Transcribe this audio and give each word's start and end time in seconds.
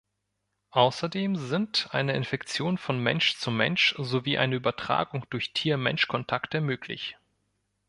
Außerdem 0.71 1.35
sind 1.35 1.89
eine 1.91 2.13
Infektion 2.15 2.79
von 2.79 2.97
Mensch 2.97 3.37
zu 3.37 3.51
Mensch 3.51 3.93
sowie 3.99 4.39
eine 4.39 4.55
Übertragung 4.55 5.27
durch 5.29 5.53
Tier-Mensch-Kontakte 5.53 6.59
möglich. 6.59 7.17